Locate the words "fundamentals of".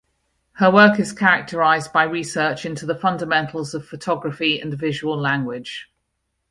2.95-3.85